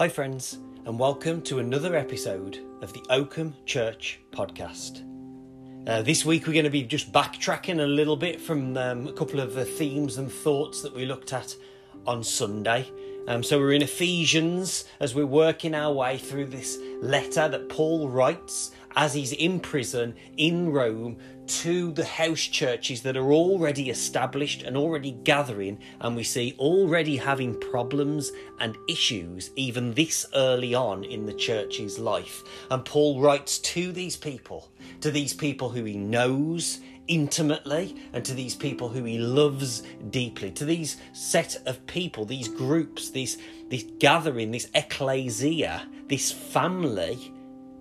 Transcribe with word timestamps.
Hi, 0.00 0.08
friends, 0.08 0.56
and 0.86 0.98
welcome 0.98 1.42
to 1.42 1.58
another 1.58 1.94
episode 1.94 2.58
of 2.80 2.90
the 2.94 3.04
Oakham 3.10 3.54
Church 3.66 4.18
podcast. 4.30 5.04
Uh, 5.86 6.00
this 6.00 6.24
week, 6.24 6.46
we're 6.46 6.54
going 6.54 6.64
to 6.64 6.70
be 6.70 6.84
just 6.84 7.12
backtracking 7.12 7.84
a 7.84 7.86
little 7.86 8.16
bit 8.16 8.40
from 8.40 8.78
um, 8.78 9.08
a 9.08 9.12
couple 9.12 9.40
of 9.40 9.52
the 9.52 9.66
themes 9.66 10.16
and 10.16 10.32
thoughts 10.32 10.80
that 10.80 10.94
we 10.94 11.04
looked 11.04 11.34
at 11.34 11.54
on 12.06 12.24
Sunday. 12.24 12.90
Um, 13.28 13.42
so, 13.42 13.58
we're 13.58 13.74
in 13.74 13.82
Ephesians 13.82 14.86
as 15.00 15.14
we're 15.14 15.26
working 15.26 15.74
our 15.74 15.92
way 15.92 16.16
through 16.16 16.46
this 16.46 16.78
letter 17.02 17.48
that 17.48 17.68
Paul 17.68 18.08
writes 18.08 18.70
as 18.96 19.12
he's 19.12 19.34
in 19.34 19.60
prison 19.60 20.14
in 20.38 20.70
Rome 20.70 21.18
to 21.50 21.90
the 21.92 22.04
house 22.04 22.42
churches 22.42 23.02
that 23.02 23.16
are 23.16 23.32
already 23.32 23.90
established 23.90 24.62
and 24.62 24.76
already 24.76 25.10
gathering, 25.10 25.80
and 26.00 26.14
we 26.14 26.22
see 26.22 26.54
already 26.58 27.16
having 27.16 27.58
problems 27.58 28.30
and 28.60 28.76
issues 28.88 29.50
even 29.56 29.92
this 29.94 30.24
early 30.34 30.74
on 30.74 31.02
in 31.02 31.26
the 31.26 31.34
church's 31.34 31.98
life. 31.98 32.44
And 32.70 32.84
Paul 32.84 33.20
writes 33.20 33.58
to 33.58 33.90
these 33.90 34.16
people, 34.16 34.70
to 35.00 35.10
these 35.10 35.34
people 35.34 35.68
who 35.68 35.84
he 35.84 35.96
knows 35.96 36.80
intimately, 37.08 37.96
and 38.12 38.24
to 38.24 38.34
these 38.34 38.54
people 38.54 38.88
who 38.88 39.02
he 39.02 39.18
loves 39.18 39.82
deeply, 40.10 40.52
to 40.52 40.64
these 40.64 40.98
set 41.12 41.56
of 41.66 41.84
people, 41.86 42.24
these 42.24 42.46
groups, 42.46 43.10
this, 43.10 43.38
this 43.68 43.84
gathering, 43.98 44.52
this 44.52 44.68
ecclesia, 44.76 45.88
this 46.06 46.30
family. 46.30 47.34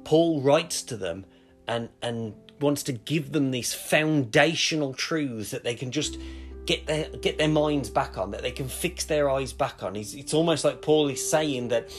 Paul 0.04 0.42
writes 0.42 0.82
to 0.84 0.98
them 0.98 1.26
and, 1.68 1.90
and 2.02 2.34
wants 2.62 2.84
to 2.84 2.94
give 2.94 3.32
them 3.32 3.52
these 3.52 3.74
foundational 3.74 4.94
truths 4.94 5.52
that 5.52 5.64
they 5.64 5.76
can 5.76 5.92
just 5.92 6.18
get 6.66 6.86
their 6.86 7.10
get 7.22 7.38
their 7.38 7.48
minds 7.48 7.90
back 7.90 8.18
on, 8.18 8.32
that 8.32 8.42
they 8.42 8.52
can 8.52 8.68
fix 8.68 9.06
their 9.06 9.30
eyes 9.30 9.54
back 9.54 9.82
on. 9.84 9.96
It's, 9.96 10.14
it's 10.14 10.34
almost 10.34 10.64
like 10.64 10.82
Paul 10.82 11.10
is 11.10 11.30
saying 11.30 11.70
that 11.70 11.90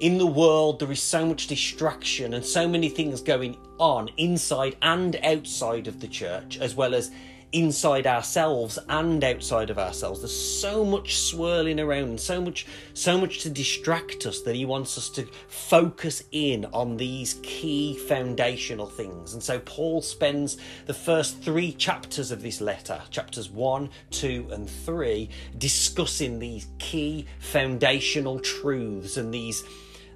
in 0.00 0.18
the 0.18 0.26
world 0.26 0.78
there 0.78 0.92
is 0.92 1.02
so 1.02 1.26
much 1.26 1.46
distraction 1.46 2.34
and 2.34 2.44
so 2.44 2.68
many 2.68 2.88
things 2.88 3.20
going 3.20 3.56
on 3.78 4.10
inside 4.16 4.76
and 4.82 5.16
outside 5.24 5.88
of 5.88 6.00
the 6.00 6.08
church, 6.08 6.58
as 6.58 6.74
well 6.74 6.94
as 6.94 7.10
inside 7.52 8.06
ourselves 8.06 8.78
and 8.88 9.24
outside 9.24 9.70
of 9.70 9.78
ourselves. 9.78 10.20
There's 10.20 10.60
so 10.60 10.84
much 10.84 11.18
swirling 11.18 11.80
around, 11.80 12.20
so 12.20 12.40
much, 12.40 12.66
so 12.94 13.18
much 13.18 13.40
to 13.40 13.50
distract 13.50 14.26
us 14.26 14.42
that 14.42 14.54
he 14.54 14.64
wants 14.64 14.98
us 14.98 15.08
to 15.10 15.26
focus 15.48 16.22
in 16.32 16.66
on 16.66 16.96
these 16.96 17.40
key 17.42 17.96
foundational 17.96 18.86
things. 18.86 19.32
And 19.34 19.42
so 19.42 19.60
Paul 19.60 20.02
spends 20.02 20.58
the 20.86 20.94
first 20.94 21.40
three 21.42 21.72
chapters 21.72 22.30
of 22.30 22.42
this 22.42 22.60
letter, 22.60 23.00
chapters 23.10 23.50
one, 23.50 23.90
two, 24.10 24.48
and 24.50 24.68
three, 24.68 25.30
discussing 25.56 26.38
these 26.38 26.68
key 26.78 27.26
foundational 27.40 28.40
truths 28.40 29.16
and 29.16 29.32
these 29.32 29.64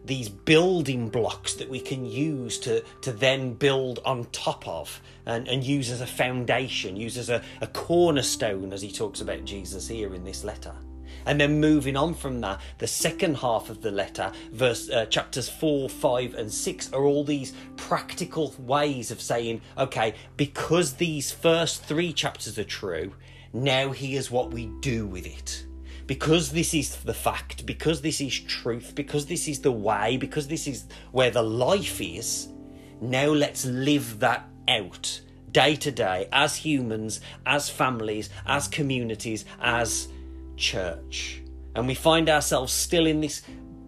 these 0.05 0.29
building 0.29 1.09
blocks 1.09 1.55
that 1.55 1.69
we 1.69 1.81
can 1.81 2.05
use 2.05 2.59
to, 2.61 2.83
to 3.03 3.13
then 3.13 3.55
build 3.55 4.01
on 4.05 4.25
top 4.27 4.67
of 4.67 5.01
and, 5.27 5.47
and 5.49 5.63
use 5.63 5.91
as 5.91 6.01
a 6.01 6.07
foundation, 6.07 6.97
use 6.97 7.17
as 7.17 7.31
a, 7.31 7.43
a 7.61 7.67
cornerstone, 7.69 8.73
as 8.73 8.83
he 8.83 8.91
talks 8.91 9.21
about 9.21 9.45
Jesus 9.45 9.89
here 9.89 10.15
in 10.15 10.25
this 10.25 10.45
letter. 10.45 10.75
And 11.25 11.41
then 11.41 11.61
moving 11.61 11.97
on 11.97 12.15
from 12.15 12.41
that, 12.41 12.61
the 12.79 12.87
second 12.87 13.37
half 13.37 13.71
of 13.71 13.81
the 13.81 13.93
letter, 13.93 14.33
verse 14.51 14.91
uh, 14.91 15.07
chapters 15.07 15.49
four, 15.49 15.89
five, 15.89 16.35
and 16.35 16.53
six, 16.53 16.93
are 16.93 17.05
all 17.05 17.23
these 17.23 17.53
practical 17.77 18.55
ways 18.59 19.13
of 19.13 19.21
saying, 19.21 19.61
okay, 19.79 20.15
because 20.37 20.95
these 20.95 21.31
first 21.31 21.85
three 21.85 22.13
chapters 22.13 22.59
are 22.59 22.65
true, 22.65 23.13
now 23.53 23.93
here's 23.93 24.31
what 24.31 24.51
we 24.51 24.67
do 24.81 25.07
with 25.07 25.27
it 25.27 25.65
because 26.13 26.51
this 26.51 26.75
is 26.75 26.97
the 26.97 27.15
fact, 27.15 27.65
because 27.65 28.03
this 28.03 28.21
is 28.21 28.39
truth, 28.39 28.95
because 28.95 29.25
this 29.25 29.49
is 29.49 29.63
the 29.63 29.73
way, 29.73 30.19
because 30.19 30.47
this 30.47 30.67
is 30.67 30.85
where 31.11 31.31
the 31.31 31.43
life 31.43 32.03
is, 32.03 32.49
now 33.01 33.29
let's 33.29 33.65
live 33.65 34.21
that 34.21 34.47
out 34.69 35.23
day 35.53 35.75
to 35.75 35.91
day 35.91 36.29
as 36.31 36.55
humans, 36.55 37.23
as 37.47 37.71
families, 37.71 38.29
as 38.45 38.69
communities, 38.69 39.47
as 39.59 40.09
church. 40.59 41.41
And 41.75 41.87
we 41.87 41.95
find 41.95 42.29
ourselves 42.29 42.75
still 42.75 43.07
in 43.07 43.23
this 43.23 43.41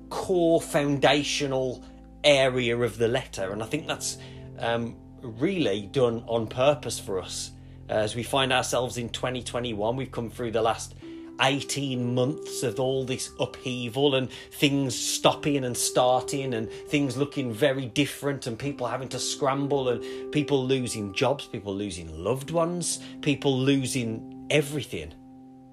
core 0.08 0.62
foundational 0.62 1.84
area 2.24 2.74
of 2.74 2.96
the 2.96 3.08
letter. 3.08 3.52
And 3.52 3.62
I 3.62 3.66
think 3.66 3.86
that's 3.86 4.16
um, 4.60 4.96
really 5.20 5.90
done 5.92 6.24
on 6.26 6.46
purpose 6.46 6.98
for 6.98 7.20
us. 7.20 7.50
As 7.90 8.16
we 8.16 8.22
find 8.22 8.50
ourselves 8.50 8.96
in 8.96 9.10
2021, 9.10 9.94
we've 9.94 10.10
come 10.10 10.30
through 10.30 10.52
the 10.52 10.62
last 10.62 10.94
18 11.40 12.14
months 12.14 12.62
of 12.62 12.78
all 12.78 13.04
this 13.04 13.30
upheaval 13.40 14.14
and 14.14 14.30
things 14.52 14.96
stopping 14.96 15.64
and 15.64 15.76
starting 15.76 16.54
and 16.54 16.70
things 16.88 17.16
looking 17.16 17.52
very 17.52 17.86
different 17.86 18.46
and 18.46 18.58
people 18.58 18.86
having 18.86 19.08
to 19.08 19.18
scramble 19.18 19.88
and 19.88 20.32
people 20.32 20.64
losing 20.64 21.12
jobs, 21.12 21.46
people 21.46 21.74
losing 21.74 22.22
loved 22.22 22.50
ones, 22.50 23.00
people 23.20 23.58
losing 23.58 24.46
everything. 24.50 25.12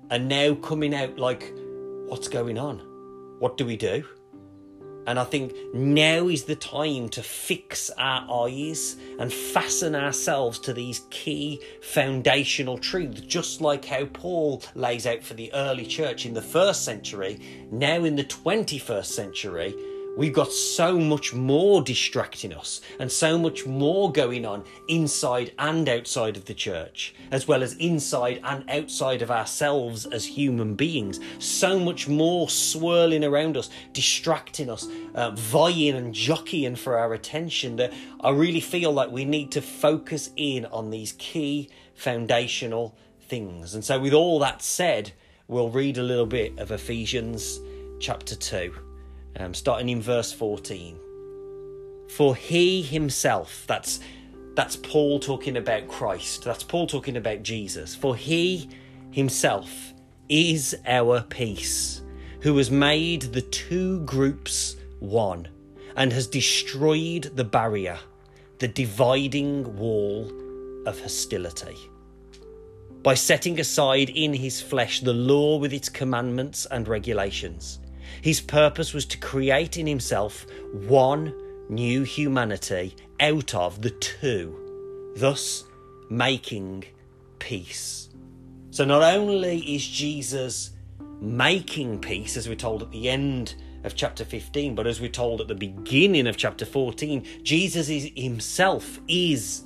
And 0.09 0.27
now 0.27 0.55
coming 0.55 0.94
out 0.94 1.17
like, 1.17 1.53
what's 2.07 2.28
going 2.28 2.57
on? 2.57 2.79
What 3.39 3.57
do 3.57 3.66
we 3.66 3.78
do? 3.78 4.03
And 5.07 5.19
I 5.19 5.23
think 5.23 5.53
now 5.73 6.28
is 6.28 6.44
the 6.44 6.56
time 6.56 7.09
to 7.09 7.23
fix 7.23 7.89
our 7.97 8.45
eyes 8.45 8.97
and 9.19 9.31
fasten 9.31 9.95
ourselves 9.95 10.59
to 10.59 10.73
these 10.73 11.01
key 11.09 11.62
foundational 11.81 12.78
truths, 12.78 13.22
just 13.22 13.61
like 13.61 13.85
how 13.85 14.06
Paul 14.06 14.61
lays 14.75 15.07
out 15.07 15.23
for 15.23 15.34
the 15.34 15.51
early 15.53 15.85
church 15.85 16.25
in 16.25 16.34
the 16.34 16.41
first 16.41 16.85
century. 16.85 17.67
Now, 17.72 18.03
in 18.03 18.16
the 18.16 18.23
21st 18.23 19.06
century, 19.06 19.75
We've 20.17 20.33
got 20.33 20.51
so 20.51 20.99
much 20.99 21.33
more 21.33 21.81
distracting 21.81 22.53
us 22.53 22.81
and 22.99 23.09
so 23.09 23.38
much 23.38 23.66
more 23.66 24.11
going 24.11 24.45
on 24.45 24.66
inside 24.89 25.53
and 25.57 25.88
outside 25.88 26.35
of 26.35 26.45
the 26.45 26.53
church, 26.53 27.16
as 27.31 27.47
well 27.47 27.63
as 27.63 27.73
inside 27.77 28.41
and 28.44 28.69
outside 28.69 29.22
of 29.22 29.31
ourselves 29.31 30.05
as 30.05 30.25
human 30.25 30.75
beings. 30.75 31.22
So 31.39 31.79
much 31.79 32.09
more 32.09 32.49
swirling 32.49 33.23
around 33.23 33.55
us, 33.55 33.69
distracting 33.94 34.69
us, 34.69 34.85
uh, 35.16 35.31
vying 35.31 35.95
and 35.95 36.13
jockeying 36.13 36.75
for 36.75 36.97
our 36.97 37.13
attention 37.13 37.78
that 37.78 37.93
I 38.19 38.31
really 38.31 38.59
feel 38.59 38.91
like 38.91 39.11
we 39.11 39.23
need 39.23 39.49
to 39.53 39.61
focus 39.61 40.31
in 40.35 40.66
on 40.66 40.89
these 40.89 41.13
key 41.13 41.69
foundational 41.95 42.97
things. 43.22 43.75
And 43.75 43.85
so, 43.85 43.97
with 43.97 44.13
all 44.13 44.39
that 44.39 44.61
said, 44.61 45.13
we'll 45.47 45.69
read 45.69 45.97
a 45.97 46.03
little 46.03 46.25
bit 46.25 46.59
of 46.59 46.69
Ephesians 46.69 47.61
chapter 48.01 48.35
2 48.35 48.91
um, 49.38 49.53
starting 49.53 49.90
in 49.90 50.02
verse 50.02 50.31
14. 50.31 50.97
For 52.09 52.36
he 52.36 52.81
himself, 52.81 53.64
that's 53.68 54.00
that's 54.53 54.75
Paul 54.75 55.19
talking 55.19 55.56
about 55.56 55.88
Christ. 55.88 56.44
That's 56.44 56.64
Paul 56.64 56.86
talking 56.86 57.16
about 57.16 57.41
Jesus. 57.41 57.96
For 57.96 58.16
he 58.16 58.70
himself 59.12 59.94
is 60.28 60.75
our 60.86 61.22
peace, 61.22 62.02
who 62.41 62.58
has 62.58 62.70
made 62.70 63.22
the 63.22 63.41
two 63.41 64.02
groups 64.02 64.75
one 65.00 65.47
and 65.96 66.12
has 66.12 66.28
destroyed 66.28 67.31
the 67.36 67.44
barrier, 67.44 67.97
the 68.59 68.68
dividing 68.68 69.78
wall 69.78 70.30
of 70.86 71.00
hostility. 71.00 71.78
By 73.03 73.14
setting 73.14 73.59
aside 73.59 74.09
in 74.09 74.34
his 74.34 74.62
flesh 74.62 75.00
the 75.00 75.14
law 75.14 75.58
with 75.58 75.74
its 75.74 75.90
commandments 75.90 76.68
and 76.70 76.88
regulations 76.88 77.80
his 78.22 78.41
purpose 78.41 78.94
was 78.94 79.05
to 79.07 79.17
create 79.17 79.77
in 79.77 79.88
himself 79.88 80.45
one 80.73 81.33
new 81.69 82.03
humanity 82.03 82.95
out 83.19 83.55
of 83.55 83.81
the 83.81 83.91
two, 83.91 85.13
thus 85.16 85.63
making 86.09 86.85
peace. 87.39 88.09
So 88.72 88.85
not 88.85 89.03
only 89.03 89.59
is 89.75 89.85
Jesus 89.85 90.72
making 91.19 91.99
peace, 91.99 92.37
as 92.37 92.47
we're 92.47 92.55
told 92.55 92.81
at 92.81 92.91
the 92.91 93.09
end 93.09 93.55
of 93.84 93.96
chapter 93.96 94.25
15, 94.25 94.75
but 94.75 94.87
as 94.87 95.02
we're 95.02 95.09
told 95.09 95.41
at 95.41 95.47
the 95.47 95.55
beginning 95.55 96.28
of 96.28 96.37
chapter 96.37 96.66
14, 96.66 97.25
Jesus 97.43 97.90
is 97.90 98.11
himself 98.16 98.99
is 99.07 99.64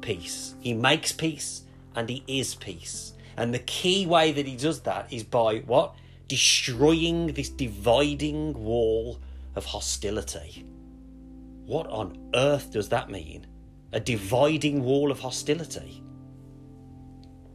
peace. 0.00 0.54
He 0.60 0.74
makes 0.74 1.12
peace 1.12 1.62
and 1.94 2.08
he 2.08 2.22
is 2.26 2.54
peace. 2.54 3.12
And 3.36 3.52
the 3.52 3.58
key 3.60 4.06
way 4.06 4.32
that 4.32 4.46
he 4.46 4.56
does 4.56 4.80
that 4.80 5.12
is 5.12 5.22
by 5.22 5.58
what? 5.60 5.94
Destroying 6.28 7.28
this 7.28 7.48
dividing 7.48 8.52
wall 8.54 9.20
of 9.54 9.64
hostility. 9.64 10.66
What 11.64 11.86
on 11.88 12.30
earth 12.34 12.72
does 12.72 12.88
that 12.90 13.10
mean? 13.10 13.46
A 13.92 14.00
dividing 14.00 14.82
wall 14.82 15.10
of 15.10 15.20
hostility? 15.20 16.02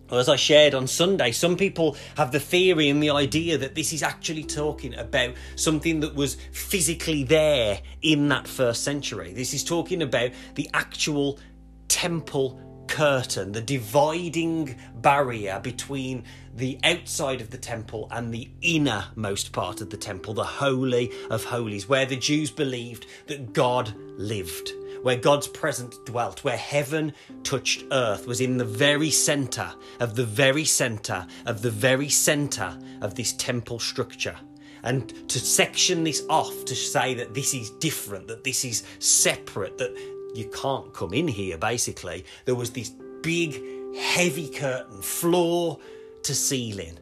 Well, 0.10 0.20
as 0.20 0.28
I 0.28 0.36
shared 0.36 0.74
on 0.74 0.88
Sunday, 0.88 1.32
some 1.32 1.56
people 1.56 1.96
have 2.18 2.34
the 2.34 2.40
theory 2.40 2.90
and 2.90 3.02
the 3.02 3.12
idea 3.12 3.58
that 3.58 3.76
this 3.76 3.94
is 3.94 4.04
actually 4.04 4.44
talking 4.44 4.94
about 4.96 5.36
something 5.56 6.02
that 6.02 6.16
was 6.16 6.36
physically 6.52 7.24
there 7.24 7.80
in 8.02 8.28
that 8.28 8.46
first 8.46 8.84
century. 8.84 9.32
This 9.32 9.54
is 9.54 9.64
talking 9.64 10.02
about 10.02 10.32
the 10.56 10.70
actual 10.74 11.40
temple 11.88 12.60
curtain, 12.92 13.54
the 13.54 13.62
dividing 13.62 14.76
barrier 14.96 15.62
between 15.64 16.26
the 16.54 16.78
outside 16.84 17.40
of 17.40 17.50
the 17.50 17.58
temple 17.58 18.08
and 18.12 18.34
the 18.34 18.50
innermost 18.62 19.54
part 19.54 19.80
of 19.80 19.90
the 19.90 19.98
temple, 19.98 20.34
the 20.34 20.44
Holy 20.44 21.10
of 21.30 21.46
Holies, 21.46 21.88
where 21.88 22.06
the 22.06 22.18
Jews 22.18 22.52
believed 22.52 23.06
that 23.28 23.54
God 23.54 23.96
lived, 24.18 24.74
where 25.04 25.16
God's 25.16 25.48
presence 25.48 25.98
dwelt, 26.00 26.44
where 26.44 26.58
heaven 26.58 27.14
touched 27.44 27.86
earth, 27.94 28.28
was 28.28 28.42
in 28.42 28.58
the 28.58 28.66
very 28.66 29.10
centre 29.10 29.74
of 30.02 30.16
the 30.16 30.26
very 30.26 30.66
centre 30.66 31.26
of 31.46 31.62
the 31.62 31.72
very 31.72 32.10
centre 32.10 32.78
of 33.00 33.16
this 33.16 33.32
temple 33.34 33.80
structure. 33.80 34.36
And 34.84 35.30
to 35.30 35.40
section 35.40 36.04
this 36.04 36.24
off, 36.30 36.66
to 36.66 36.76
say 36.76 37.14
that 37.14 37.34
this 37.34 37.54
is 37.54 37.70
different, 37.70 38.28
that 38.28 38.44
this 38.44 38.66
is 38.66 38.84
separate, 39.00 39.78
that 39.78 39.96
you 40.34 40.50
can't 40.50 40.94
come 40.94 41.14
in 41.14 41.28
here, 41.28 41.58
basically, 41.58 42.26
there 42.46 42.56
was 42.56 42.72
this 42.72 42.90
big, 43.22 43.96
heavy 43.96 44.50
curtain, 44.50 45.02
floor 45.02 45.80
to 46.24 46.34
ceiling. 46.34 46.98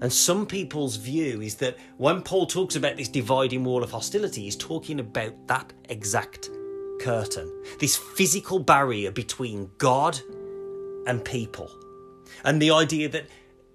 And 0.00 0.12
some 0.12 0.46
people's 0.46 0.96
view 0.96 1.40
is 1.40 1.54
that 1.56 1.78
when 1.96 2.20
Paul 2.22 2.46
talks 2.46 2.76
about 2.76 2.96
this 2.96 3.08
dividing 3.08 3.64
wall 3.64 3.82
of 3.82 3.90
hostility, 3.90 4.42
he's 4.42 4.56
talking 4.56 5.00
about 5.00 5.46
that 5.46 5.72
exact 5.88 6.50
curtain, 7.00 7.50
this 7.78 7.96
physical 7.96 8.58
barrier 8.58 9.10
between 9.10 9.70
God 9.78 10.20
and 11.06 11.24
people. 11.24 11.70
And 12.44 12.60
the 12.60 12.72
idea 12.72 13.08
that 13.08 13.28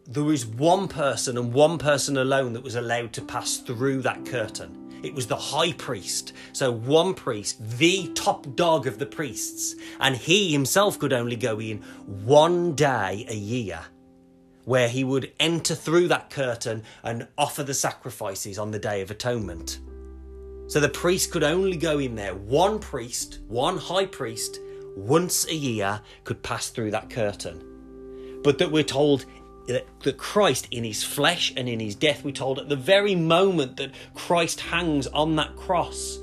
there 0.05 0.23
was 0.23 0.45
one 0.45 0.87
person 0.87 1.37
and 1.37 1.53
one 1.53 1.77
person 1.77 2.17
alone 2.17 2.53
that 2.53 2.63
was 2.63 2.75
allowed 2.75 3.13
to 3.13 3.21
pass 3.21 3.57
through 3.57 4.01
that 4.01 4.25
curtain. 4.25 4.88
It 5.03 5.13
was 5.13 5.27
the 5.27 5.35
high 5.35 5.73
priest. 5.73 6.33
So, 6.53 6.71
one 6.71 7.13
priest, 7.13 7.77
the 7.77 8.11
top 8.13 8.55
dog 8.55 8.87
of 8.87 8.99
the 8.99 9.05
priests, 9.05 9.75
and 9.99 10.15
he 10.15 10.51
himself 10.51 10.99
could 10.99 11.13
only 11.13 11.35
go 11.35 11.59
in 11.59 11.77
one 12.05 12.75
day 12.75 13.25
a 13.29 13.35
year 13.35 13.79
where 14.65 14.89
he 14.89 15.03
would 15.03 15.31
enter 15.39 15.73
through 15.73 16.07
that 16.07 16.29
curtain 16.29 16.83
and 17.03 17.27
offer 17.37 17.63
the 17.63 17.73
sacrifices 17.73 18.59
on 18.59 18.69
the 18.69 18.77
Day 18.77 19.01
of 19.01 19.09
Atonement. 19.09 19.79
So 20.67 20.79
the 20.79 20.89
priest 20.89 21.31
could 21.31 21.43
only 21.43 21.75
go 21.75 21.97
in 21.97 22.13
there. 22.13 22.35
One 22.35 22.77
priest, 22.77 23.39
one 23.47 23.77
high 23.77 24.05
priest, 24.05 24.59
once 24.95 25.47
a 25.47 25.55
year 25.55 25.99
could 26.23 26.43
pass 26.43 26.69
through 26.69 26.91
that 26.91 27.09
curtain. 27.09 28.39
But 28.43 28.59
that 28.59 28.71
we're 28.71 28.83
told 28.83 29.25
that 29.69 30.17
Christ, 30.17 30.67
in 30.71 30.83
his 30.83 31.03
flesh 31.03 31.53
and 31.55 31.69
in 31.69 31.79
his 31.79 31.95
death, 31.95 32.23
we're 32.23 32.31
told 32.31 32.59
at 32.59 32.69
the 32.69 32.75
very 32.75 33.15
moment 33.15 33.77
that 33.77 33.91
Christ 34.15 34.59
hangs 34.59 35.07
on 35.07 35.35
that 35.35 35.55
cross, 35.55 36.19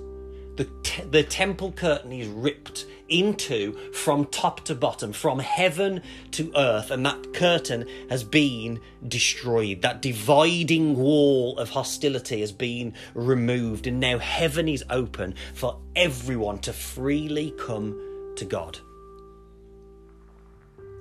the, 0.57 0.69
the 1.11 1.23
temple 1.23 1.73
curtain 1.73 2.13
is 2.13 2.27
ripped 2.29 2.87
into 3.09 3.73
from 3.93 4.25
top 4.27 4.65
to 4.65 4.75
bottom, 4.75 5.13
from 5.13 5.39
heaven 5.39 6.03
to 6.33 6.51
earth, 6.57 6.91
and 6.91 7.07
that 7.07 7.35
curtain 7.35 7.87
has 8.11 8.25
been 8.25 8.81
destroyed. 9.07 9.83
That 9.83 10.03
dividing 10.03 10.97
wall 10.97 11.57
of 11.59 11.71
hostility 11.71 12.41
has 12.41 12.51
been 12.51 12.95
removed, 13.15 13.87
and 13.87 14.01
now 14.01 14.19
heaven 14.19 14.69
is 14.69 14.83
open 14.91 15.35
for 15.55 15.79
everyone 15.95 16.59
to 16.61 16.73
freely 16.73 17.55
come 17.59 18.33
to 18.37 18.45
God. 18.45 18.79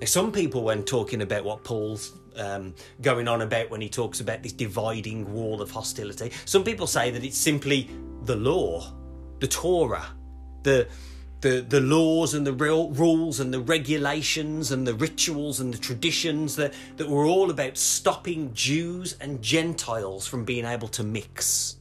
Some 0.04 0.30
people, 0.30 0.62
when 0.62 0.84
talking 0.84 1.22
about 1.22 1.44
what 1.44 1.64
Paul's 1.64 2.12
um, 2.38 2.74
going 3.02 3.28
on 3.28 3.42
about 3.42 3.70
when 3.70 3.80
he 3.80 3.88
talks 3.88 4.20
about 4.20 4.42
this 4.42 4.52
dividing 4.52 5.32
wall 5.32 5.60
of 5.62 5.70
hostility, 5.70 6.32
some 6.44 6.64
people 6.64 6.86
say 6.86 7.10
that 7.10 7.24
it's 7.24 7.38
simply 7.38 7.90
the 8.24 8.36
law, 8.36 8.92
the 9.40 9.48
Torah, 9.48 10.06
the 10.62 10.88
the, 11.42 11.60
the 11.60 11.80
laws 11.80 12.34
and 12.34 12.46
the 12.46 12.52
real 12.52 12.90
rules 12.90 13.40
and 13.40 13.52
the 13.52 13.60
regulations 13.60 14.72
and 14.72 14.86
the 14.86 14.94
rituals 14.94 15.60
and 15.60 15.72
the 15.72 15.78
traditions 15.78 16.56
that, 16.56 16.72
that 16.96 17.08
were 17.08 17.26
all 17.26 17.50
about 17.50 17.76
stopping 17.76 18.52
Jews 18.54 19.16
and 19.20 19.42
Gentiles 19.42 20.26
from 20.26 20.44
being 20.44 20.64
able 20.64 20.88
to 20.88 21.04
mix. 21.04 21.76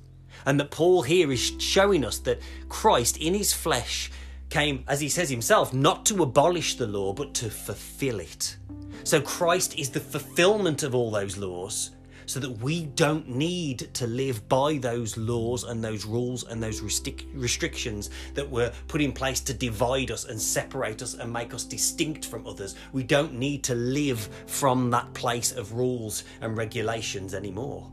And 0.46 0.60
that 0.60 0.72
Paul 0.72 1.02
here 1.02 1.32
is 1.32 1.54
showing 1.58 2.06
us 2.06 2.20
that 2.20 2.42
Christ 2.70 3.18
in 3.18 3.34
his 3.34 3.54
flesh 3.54 4.12
came, 4.56 4.86
as 4.88 5.02
he 5.02 5.10
says 5.10 5.30
himself, 5.30 5.74
not 5.74 6.06
to 6.06 6.24
abolish 6.24 6.76
the 6.76 6.88
law, 6.88 7.12
but 7.12 7.34
to 7.34 7.50
fulfill 7.50 8.22
it. 8.22 8.56
So 9.04 9.20
Christ 9.20 9.78
is 9.78 9.90
the 9.90 10.00
fulfillment 10.00 10.82
of 10.82 10.96
all 10.96 11.12
those 11.12 11.36
laws 11.36 11.92
so 12.26 12.40
that 12.40 12.50
we 12.60 12.86
don't 12.86 13.28
need 13.28 13.94
to 13.94 14.08
live 14.08 14.48
by 14.48 14.78
those 14.78 15.18
laws 15.18 15.66
and 15.66 15.84
those 15.84 16.06
rules 16.06 16.46
and 16.46 16.64
those 16.64 16.80
restric- 16.80 17.28
restrictions 17.34 18.10
that 18.34 18.50
were 18.50 18.72
put 18.88 19.02
in 19.02 19.12
place 19.12 19.42
to 19.42 19.54
divide 19.54 20.10
us 20.10 20.24
and 20.24 20.42
separate 20.42 21.02
us 21.02 21.16
and 21.16 21.32
make 21.34 21.54
us 21.54 21.66
distinct 21.66 22.26
from 22.26 22.48
others. 22.48 22.76
We 22.94 23.04
don't 23.04 23.34
need 23.34 23.62
to 23.66 23.76
live 23.76 24.30
from 24.48 24.90
that 24.92 25.14
place 25.14 25.52
of 25.52 25.74
rules 25.74 26.24
and 26.40 26.56
regulations 26.56 27.34
anymore. 27.34 27.92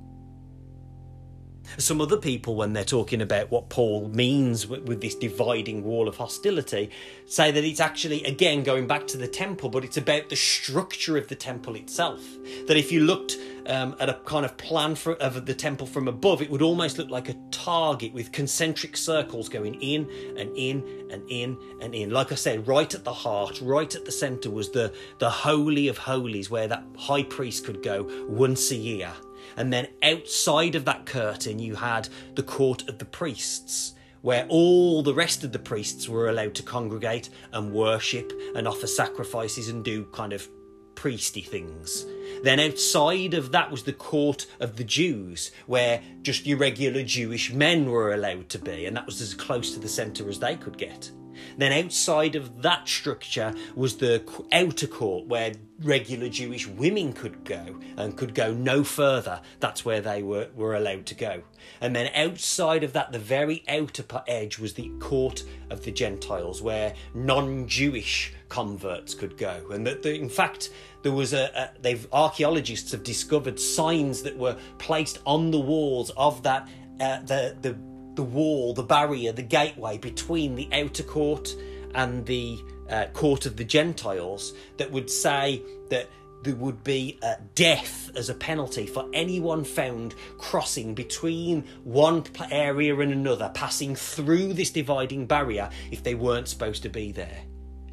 Some 1.78 2.00
other 2.00 2.16
people, 2.16 2.54
when 2.54 2.72
they're 2.72 2.84
talking 2.84 3.22
about 3.22 3.50
what 3.50 3.68
Paul 3.68 4.08
means 4.08 4.66
with, 4.66 4.82
with, 4.82 5.00
this 5.00 5.14
dividing 5.14 5.84
wall 5.84 6.08
of 6.08 6.16
hostility, 6.16 6.90
say 7.26 7.50
that 7.50 7.64
it's 7.64 7.80
actually, 7.80 8.24
again, 8.24 8.62
going 8.62 8.86
back 8.86 9.06
to 9.08 9.16
the 9.16 9.28
temple, 9.28 9.68
but 9.68 9.84
it's 9.84 9.96
about 9.96 10.28
the 10.28 10.36
structure 10.36 11.16
of 11.16 11.28
the 11.28 11.34
temple 11.34 11.74
itself. 11.74 12.20
That 12.66 12.76
if 12.76 12.92
you 12.92 13.00
looked 13.00 13.36
um, 13.66 13.96
at 14.00 14.08
a 14.08 14.14
kind 14.24 14.44
of 14.44 14.56
plan 14.56 14.94
for, 14.94 15.14
of 15.14 15.46
the 15.46 15.54
temple 15.54 15.86
from 15.86 16.08
above, 16.08 16.42
it 16.42 16.50
would 16.50 16.62
almost 16.62 16.98
look 16.98 17.10
like 17.10 17.28
a 17.28 17.36
target 17.50 18.12
with 18.12 18.32
concentric 18.32 18.96
circles 18.96 19.48
going 19.48 19.74
in 19.80 20.08
and 20.36 20.56
in 20.56 21.06
and 21.10 21.22
in 21.30 21.58
and 21.80 21.94
in. 21.94 22.10
Like 22.10 22.32
I 22.32 22.36
said, 22.36 22.66
right 22.66 22.92
at 22.94 23.04
the 23.04 23.12
heart, 23.12 23.60
right 23.62 23.94
at 23.94 24.04
the 24.04 24.12
centre 24.12 24.50
was 24.50 24.70
the, 24.70 24.92
the 25.18 25.30
Holy 25.30 25.88
of 25.88 25.98
Holies, 25.98 26.50
where 26.50 26.68
that 26.68 26.84
high 26.96 27.22
priest 27.22 27.64
could 27.64 27.82
go 27.82 28.06
once 28.28 28.70
a 28.70 28.76
year 28.76 29.12
and 29.56 29.72
then 29.72 29.88
outside 30.02 30.75
of 30.75 30.84
that 30.84 31.06
curtain, 31.06 31.58
you 31.58 31.75
had 31.75 32.08
the 32.34 32.43
court 32.43 32.88
of 32.88 32.99
the 32.99 33.04
priests, 33.04 33.94
where 34.20 34.46
all 34.49 35.02
the 35.02 35.14
rest 35.14 35.44
of 35.44 35.52
the 35.52 35.58
priests 35.58 36.08
were 36.08 36.28
allowed 36.28 36.54
to 36.54 36.62
congregate 36.62 37.28
and 37.52 37.72
worship 37.72 38.32
and 38.54 38.69
offer 38.69 38.87
sacrifices 38.87 39.69
and 39.69 39.84
do 39.84 40.04
kind 40.12 40.32
of 40.32 40.49
priesty 40.94 41.43
things. 41.43 42.06
Then 42.43 42.60
outside 42.60 43.34
of 43.34 43.52
that 43.52 43.70
was 43.70 43.82
the 43.82 43.93
court 43.93 44.46
of 44.60 44.76
the 44.76 44.84
Jews, 44.84 45.50
where 45.66 46.00
just 46.22 46.46
your 46.46 46.58
regular 46.58 47.02
Jewish 47.02 47.52
men 47.52 47.90
were 47.90 48.12
allowed 48.12 48.48
to 48.50 48.58
be, 48.58 48.87
and 48.87 48.96
that 48.96 49.06
was 49.06 49.20
as 49.20 49.34
close 49.34 49.72
to 49.75 49.81
the 49.81 49.88
centre 49.88 50.28
as 50.28 50.38
they 50.38 50.56
could 50.56 50.78
get. 50.78 51.10
Then 51.56 51.73
outside 51.73 52.34
of 52.34 52.62
that 52.62 52.88
structure 52.88 53.55
was 53.75 53.96
the 53.96 54.23
outer 54.52 54.87
court 54.87 55.26
where 55.26 55.52
regular 55.81 56.29
Jewish 56.29 56.67
women 56.67 57.12
could 57.12 57.44
go 57.44 57.81
and 57.96 58.17
could 58.17 58.34
go 58.34 58.52
no 58.52 58.84
further. 58.84 59.41
That's 59.60 59.84
where 59.84 60.01
they 60.01 60.22
were, 60.22 60.48
were 60.55 60.74
allowed 60.74 61.06
to 61.06 61.15
go. 61.15 61.43
And 61.81 61.94
then 61.94 62.10
outside 62.15 62.84
of 62.84 62.93
that, 62.93 63.12
the 63.12 63.19
very 63.19 63.65
outer 63.69 64.05
edge 64.27 64.58
was 64.58 64.74
the 64.74 64.91
court 65.01 65.44
of 65.70 65.84
the 65.84 65.91
Gentiles 65.91 66.62
where 66.62 66.94
non 67.15 67.67
Jewish 67.67 68.32
converts 68.48 69.15
could 69.15 69.36
go. 69.39 69.67
And 69.70 69.86
that, 69.86 70.03
the, 70.03 70.15
in 70.15 70.29
fact, 70.29 70.70
there 71.03 71.12
was 71.12 71.32
a, 71.32 71.51
a 71.55 71.81
they've 71.81 72.06
archaeologists 72.12 72.93
have 72.93 73.03
discovered 73.03 73.58
signs 73.58 74.22
that 74.22 74.36
were 74.36 74.56
placed 74.79 75.20
on 75.27 75.51
the 75.51 75.58
walls 75.58 76.10
of 76.17 76.43
that 76.43 76.69
uh, 77.01 77.20
the 77.22 77.56
the 77.60 77.77
the 78.14 78.22
wall, 78.22 78.74
the 78.74 78.82
barrier, 78.82 79.32
the 79.32 79.42
gateway 79.42 79.98
between 79.98 80.54
the 80.54 80.69
outer 80.72 81.02
court 81.02 81.54
and 81.94 82.24
the 82.26 82.58
uh, 82.88 83.06
court 83.12 83.46
of 83.46 83.56
the 83.56 83.64
Gentiles 83.64 84.52
that 84.76 84.90
would 84.90 85.10
say 85.10 85.62
that 85.90 86.08
there 86.42 86.56
would 86.56 86.82
be 86.82 87.19
death 87.54 88.10
as 88.16 88.28
a 88.28 88.34
penalty 88.34 88.86
for 88.86 89.08
anyone 89.12 89.64
found 89.64 90.14
crossing 90.38 90.94
between 90.94 91.64
one 91.84 92.24
area 92.50 92.98
and 92.98 93.12
another, 93.12 93.50
passing 93.54 93.94
through 93.94 94.52
this 94.52 94.70
dividing 94.70 95.26
barrier 95.26 95.70
if 95.90 96.02
they 96.02 96.14
weren't 96.14 96.48
supposed 96.48 96.82
to 96.82 96.88
be 96.88 97.12
there. 97.12 97.42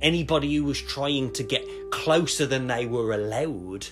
Anybody 0.02 0.56
who 0.56 0.64
was 0.64 0.82
trying 0.82 1.32
to 1.34 1.44
get 1.44 1.64
closer 1.92 2.46
than 2.46 2.68
they 2.68 2.86
were 2.86 3.14
allowed 3.14 3.88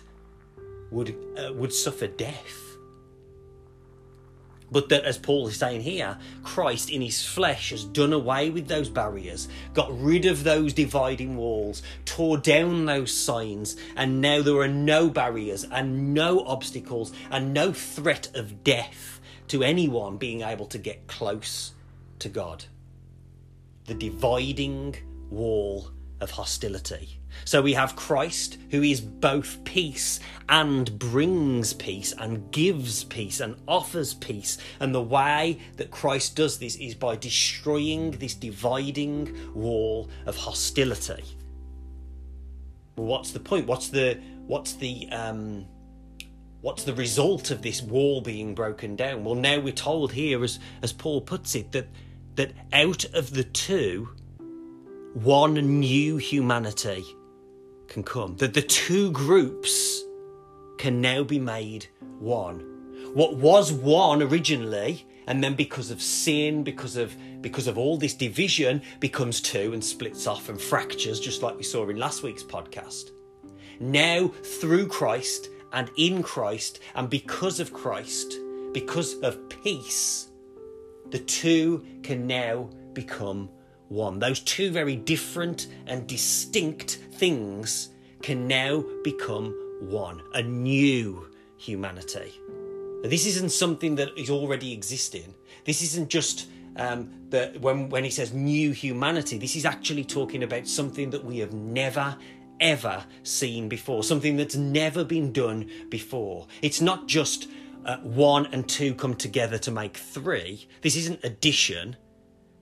would 0.89 1.15
uh, 1.37 1.53
would 1.53 1.73
suffer 1.73 2.07
death. 2.07 2.76
But 4.69 4.89
that, 4.89 5.05
as 5.05 5.17
Paul 5.17 5.47
is 5.47 5.57
saying 5.57 5.81
here, 5.81 6.17
Christ 6.43 6.89
in 6.89 7.01
his 7.01 7.25
flesh 7.25 7.69
has 7.69 7.85
done 7.85 8.11
away 8.11 8.49
with 8.49 8.67
those 8.67 8.89
barriers, 8.89 9.47
got 9.73 9.89
rid 10.01 10.25
of 10.25 10.43
those 10.43 10.73
dividing 10.73 11.37
walls, 11.37 11.81
tore 12.05 12.37
down 12.37 12.85
those 12.85 13.13
signs, 13.13 13.77
and 13.95 14.19
now 14.19 14.41
there 14.41 14.57
are 14.57 14.67
no 14.67 15.09
barriers 15.09 15.65
and 15.71 16.13
no 16.13 16.41
obstacles 16.45 17.13
and 17.31 17.53
no 17.53 17.71
threat 17.71 18.29
of 18.35 18.63
death 18.63 19.21
to 19.47 19.63
anyone 19.63 20.17
being 20.17 20.41
able 20.41 20.65
to 20.65 20.77
get 20.77 21.07
close 21.07 21.73
to 22.19 22.27
God. 22.27 22.65
The 23.85 23.93
dividing 23.93 24.97
wall 25.29 25.91
of 26.19 26.31
hostility. 26.31 27.16
So 27.45 27.61
we 27.61 27.73
have 27.73 27.95
Christ, 27.95 28.57
who 28.71 28.81
is 28.81 28.99
both 28.99 29.63
peace 29.63 30.19
and 30.49 30.97
brings 30.99 31.73
peace 31.73 32.13
and 32.17 32.51
gives 32.51 33.03
peace 33.05 33.39
and 33.39 33.55
offers 33.67 34.13
peace. 34.13 34.57
And 34.79 34.93
the 34.93 35.01
way 35.01 35.59
that 35.77 35.91
Christ 35.91 36.35
does 36.35 36.59
this 36.59 36.75
is 36.75 36.95
by 36.95 37.15
destroying 37.15 38.11
this 38.11 38.33
dividing 38.33 39.53
wall 39.53 40.09
of 40.25 40.35
hostility. 40.35 41.23
What's 42.95 43.31
the 43.31 43.39
point? 43.39 43.67
What's 43.67 43.89
the 43.89 44.19
what's 44.47 44.73
the 44.73 45.07
um, 45.11 45.67
what's 46.61 46.83
the 46.83 46.93
result 46.93 47.51
of 47.51 47.61
this 47.61 47.81
wall 47.81 48.21
being 48.21 48.55
broken 48.55 48.95
down? 48.95 49.23
Well, 49.23 49.35
now 49.35 49.59
we're 49.59 49.73
told 49.73 50.13
here, 50.13 50.43
as 50.43 50.59
as 50.81 50.93
Paul 50.93 51.21
puts 51.21 51.53
it, 51.53 51.71
that 51.73 51.87
that 52.35 52.53
out 52.73 53.05
of 53.13 53.31
the 53.31 53.43
two, 53.43 54.09
one 55.23 55.55
new 55.79 56.17
humanity 56.17 57.03
can 57.87 58.03
come. 58.03 58.35
That 58.37 58.53
the 58.53 58.61
two 58.61 59.11
groups 59.11 60.03
can 60.77 61.01
now 61.01 61.23
be 61.23 61.39
made 61.39 61.87
one. 62.19 62.59
What 63.13 63.37
was 63.37 63.71
one 63.71 64.21
originally, 64.21 65.07
and 65.25 65.43
then 65.43 65.55
because 65.55 65.89
of 65.89 66.01
sin, 66.01 66.63
because 66.63 66.97
of 66.97 67.15
because 67.41 67.67
of 67.67 67.77
all 67.77 67.97
this 67.97 68.13
division, 68.13 68.81
becomes 68.99 69.41
two 69.41 69.73
and 69.73 69.83
splits 69.83 70.27
off 70.27 70.49
and 70.49 70.61
fractures, 70.61 71.19
just 71.19 71.41
like 71.41 71.57
we 71.57 71.63
saw 71.63 71.87
in 71.89 71.97
last 71.97 72.21
week's 72.21 72.43
podcast. 72.43 73.09
Now, 73.79 74.27
through 74.27 74.87
Christ 74.87 75.49
and 75.73 75.89
in 75.97 76.21
Christ, 76.21 76.79
and 76.95 77.09
because 77.09 77.59
of 77.59 77.73
Christ, 77.73 78.35
because 78.71 79.15
of 79.21 79.49
peace, 79.49 80.29
the 81.09 81.19
two 81.19 81.83
can 82.03 82.27
now 82.27 82.69
become 82.93 83.49
one. 83.89 84.19
Those 84.19 84.39
two 84.39 84.71
very 84.71 84.95
different 84.95 85.67
and 85.85 86.07
distinct 86.07 86.99
things 87.13 87.89
can 88.21 88.47
now 88.47 88.83
become 89.03 89.55
one, 89.79 90.21
a 90.33 90.41
new 90.41 91.27
humanity. 91.57 92.33
This 93.03 93.25
isn't 93.25 93.51
something 93.51 93.95
that 93.95 94.17
is 94.17 94.29
already 94.29 94.73
existing. 94.73 95.33
This 95.65 95.81
isn't 95.83 96.09
just 96.09 96.47
um, 96.77 97.11
that 97.29 97.59
when, 97.61 97.89
when 97.89 98.03
he 98.03 98.09
says 98.09 98.33
new 98.33 98.71
humanity, 98.71 99.37
this 99.37 99.55
is 99.55 99.65
actually 99.65 100.03
talking 100.03 100.43
about 100.43 100.67
something 100.67 101.09
that 101.11 101.23
we 101.23 101.39
have 101.39 101.53
never 101.53 102.17
ever 102.59 103.05
seen 103.21 103.69
before, 103.69 104.03
something 104.03 104.35
that's 104.35 104.55
never 104.55 105.03
been 105.03 105.31
done 105.31 105.69
before. 105.89 106.47
It's 106.61 106.81
not 106.81 107.07
just 107.07 107.47
uh, 107.85 107.97
one 107.97 108.47
and 108.47 108.67
two 108.67 108.95
come 108.95 109.15
together 109.15 109.57
to 109.59 109.71
make 109.71 109.97
three. 109.97 110.67
This 110.81 110.95
isn't 110.95 111.23
addition. 111.23 111.97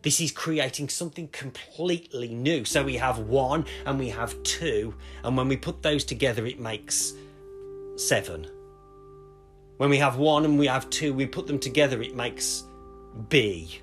This 0.06 0.22
is 0.22 0.32
creating 0.32 0.90
something 0.90 1.30
completely 1.30 2.28
new. 2.28 2.64
So 2.64 2.84
we 2.84 2.96
have 2.98 3.18
one 3.18 3.66
and 3.88 3.98
we 3.98 4.10
have 4.10 4.42
two, 4.44 4.94
and 5.24 5.36
when 5.36 5.48
we 5.48 5.58
put 5.58 5.82
those 5.82 6.04
together, 6.04 6.46
it 6.46 6.60
makes 6.60 7.14
seven. 7.96 8.48
When 9.78 9.90
we 9.90 9.98
have 9.98 10.18
one 10.18 10.46
and 10.46 10.60
we 10.60 10.68
have 10.68 10.92
two, 10.92 11.12
we 11.12 11.26
put 11.26 11.48
them 11.48 11.58
together, 11.58 12.04
it 12.04 12.16
makes 12.16 12.66
B. 13.30 13.82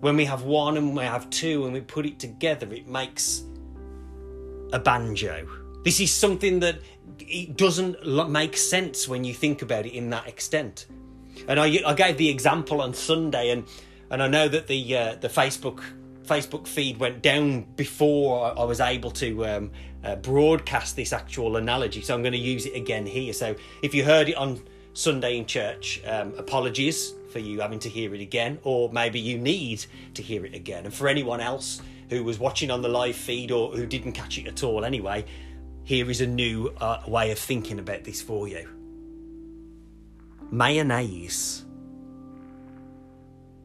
When 0.00 0.16
we 0.16 0.24
have 0.24 0.44
one 0.44 0.78
and 0.78 0.96
we 0.96 1.04
have 1.04 1.28
two 1.28 1.64
and 1.64 1.74
we 1.74 1.82
put 1.82 2.06
it 2.06 2.18
together, 2.18 2.72
it 2.72 2.88
makes 2.88 3.44
a 4.72 4.78
banjo. 4.78 5.46
This 5.84 6.00
is 6.00 6.10
something 6.10 6.60
that 6.60 6.76
it 7.18 7.58
doesn't 7.58 8.06
make 8.30 8.56
sense 8.56 9.06
when 9.06 9.22
you 9.22 9.34
think 9.34 9.60
about 9.60 9.84
it 9.84 9.92
in 9.92 10.08
that 10.10 10.28
extent. 10.28 10.86
And 11.46 11.60
I, 11.60 11.82
I 11.86 11.92
gave 11.92 12.16
the 12.16 12.30
example 12.30 12.80
on 12.80 12.94
Sunday, 12.94 13.50
and 13.50 13.66
and 14.10 14.22
I 14.22 14.28
know 14.28 14.48
that 14.48 14.66
the 14.66 14.96
uh, 14.96 15.14
the 15.16 15.28
Facebook 15.28 15.82
Facebook 16.24 16.66
feed 16.66 16.98
went 16.98 17.22
down 17.22 17.62
before 17.76 18.58
I 18.58 18.64
was 18.64 18.80
able 18.80 19.10
to 19.12 19.46
um, 19.46 19.70
uh, 20.04 20.16
broadcast 20.16 20.96
this 20.96 21.12
actual 21.12 21.56
analogy. 21.56 22.02
So 22.02 22.14
I'm 22.14 22.22
going 22.22 22.32
to 22.32 22.38
use 22.38 22.66
it 22.66 22.74
again 22.74 23.06
here. 23.06 23.32
So 23.32 23.54
if 23.82 23.94
you 23.94 24.04
heard 24.04 24.28
it 24.28 24.36
on 24.36 24.60
Sunday 24.92 25.36
in 25.38 25.46
church, 25.46 26.02
um, 26.06 26.34
apologies 26.36 27.14
for 27.30 27.38
you 27.38 27.60
having 27.60 27.78
to 27.80 27.88
hear 27.88 28.14
it 28.14 28.20
again, 28.20 28.58
or 28.62 28.90
maybe 28.92 29.20
you 29.20 29.38
need 29.38 29.84
to 30.14 30.22
hear 30.22 30.44
it 30.44 30.54
again. 30.54 30.84
And 30.84 30.94
for 30.94 31.06
anyone 31.06 31.40
else 31.40 31.82
who 32.08 32.24
was 32.24 32.38
watching 32.38 32.70
on 32.70 32.82
the 32.82 32.88
live 32.88 33.16
feed 33.16 33.50
or 33.50 33.72
who 33.72 33.86
didn't 33.86 34.12
catch 34.12 34.38
it 34.38 34.46
at 34.46 34.62
all 34.62 34.84
anyway, 34.84 35.24
here 35.84 36.10
is 36.10 36.20
a 36.20 36.26
new 36.26 36.68
uh, 36.80 37.02
way 37.06 37.30
of 37.30 37.38
thinking 37.38 37.78
about 37.78 38.04
this 38.04 38.22
for 38.22 38.48
you. 38.48 38.68
Mayonnaise. 40.50 41.65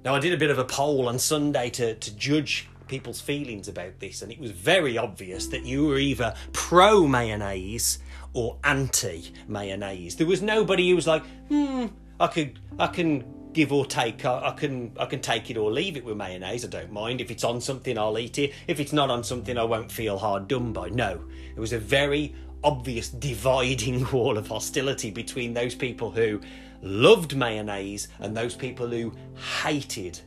Now, 0.04 0.16
I 0.16 0.20
did 0.20 0.34
a 0.34 0.38
bit 0.38 0.50
of 0.50 0.58
a 0.58 0.66
poll 0.66 1.08
on 1.08 1.20
Sunday 1.20 1.70
to, 1.72 1.94
to 1.94 2.16
judge 2.16 2.68
people's 2.88 3.22
feelings 3.22 3.68
about 3.68 4.00
this, 4.00 4.22
and 4.22 4.32
it 4.32 4.40
was 4.40 4.52
very 4.52 4.98
obvious 4.98 5.48
that 5.48 5.64
you 5.64 5.86
were 5.86 5.98
either 5.98 6.34
pro 6.54 7.08
mayonnaise 7.08 8.00
or 8.34 8.58
anti 8.64 9.32
mayonnaise. 9.48 10.16
There 10.16 10.28
was 10.28 10.42
nobody 10.42 10.90
who 10.90 10.96
was 10.96 11.08
like, 11.08 11.24
hmm, 11.50 11.88
I 12.20 12.28
could, 12.28 12.60
I 12.80 12.88
can 12.88 13.24
give 13.54 13.72
or 13.72 13.86
take. 13.86 14.26
I, 14.26 14.50
I, 14.50 14.52
can 14.52 14.92
I 14.98 15.06
can 15.06 15.22
take 15.22 15.52
it 15.52 15.58
or 15.58 15.72
leave 15.72 15.98
it 15.98 16.04
with 16.04 16.18
mayonnaise. 16.18 16.66
I 16.66 16.68
don't 16.68 16.92
mind. 16.92 17.22
If 17.22 17.30
it's 17.30 17.44
on 17.44 17.62
something, 17.62 17.98
I'll 17.98 18.18
eat 18.18 18.40
it. 18.40 18.54
If 18.68 18.80
it's 18.80 18.94
not 18.94 19.10
on 19.10 19.24
something, 19.24 19.58
I 19.58 19.64
won't 19.64 19.92
feel 19.92 20.18
hard 20.18 20.48
done 20.48 20.74
by. 20.74 20.90
No, 20.90 21.24
it 21.56 21.60
was 21.60 21.74
a 21.74 21.80
very 21.80 22.34
obvious 22.64 23.10
dividing 23.10 24.10
wall 24.12 24.38
of 24.38 24.48
hostility 24.48 25.12
between 25.12 25.54
those 25.54 25.76
people 25.76 26.12
who 26.12 26.42
loved 26.82 27.36
mayonnaise 27.36 28.08
and 28.20 28.36
those 28.36 28.56
people 28.56 28.88
who 28.88 29.14
hated 29.62 30.20